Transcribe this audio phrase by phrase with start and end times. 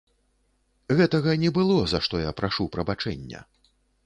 [1.01, 3.45] Гэтага не было, за што я прашу прабачэння.